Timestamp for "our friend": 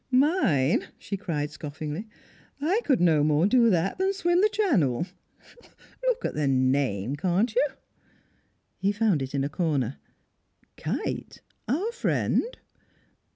11.67-12.45